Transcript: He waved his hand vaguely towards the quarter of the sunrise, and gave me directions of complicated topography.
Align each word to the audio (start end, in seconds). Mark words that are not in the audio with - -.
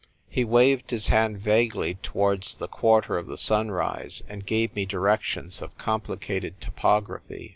He 0.31 0.43
waved 0.43 0.89
his 0.89 1.09
hand 1.09 1.37
vaguely 1.37 1.93
towards 1.93 2.55
the 2.55 2.67
quarter 2.67 3.19
of 3.19 3.27
the 3.27 3.37
sunrise, 3.37 4.23
and 4.27 4.43
gave 4.43 4.73
me 4.75 4.83
directions 4.83 5.61
of 5.61 5.77
complicated 5.77 6.59
topography. 6.59 7.49